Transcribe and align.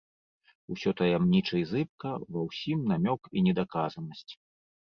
Усё 0.75 0.93
таямніча 1.01 1.53
і 1.59 1.61
зыбка, 1.71 2.15
ва 2.37 2.41
ўсім 2.49 2.79
намёк 2.93 3.21
і 3.37 3.47
недаказанасць. 3.49 4.33